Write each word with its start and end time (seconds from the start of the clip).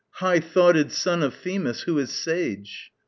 High 0.13 0.39
thoughted 0.39 0.91
son 0.91 1.21
of 1.21 1.35
Themis 1.35 1.81
who 1.83 1.99
is 1.99 2.09
sage! 2.11 2.91